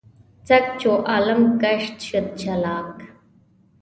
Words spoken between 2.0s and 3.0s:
شد چالاک.